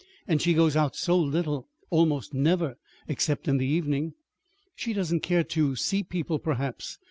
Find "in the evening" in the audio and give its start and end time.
3.47-4.15